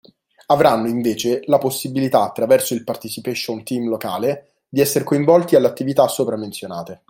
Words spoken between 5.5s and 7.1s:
alle attività sopra menzionate.